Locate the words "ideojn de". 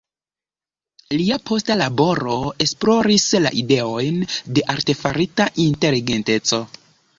3.61-4.67